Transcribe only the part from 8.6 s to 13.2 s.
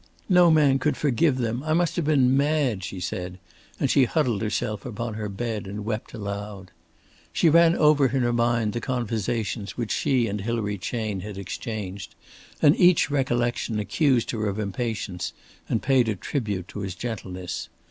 the conversations which she and Hilary Chayne had exchanged, and each